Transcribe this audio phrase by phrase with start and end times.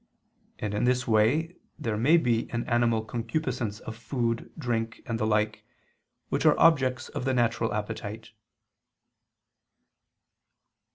[0.57, 5.27] And in this way there may be an animal concupiscence of food, drink, and the
[5.27, 5.63] like,
[6.29, 8.31] which are objects of the natural appetite.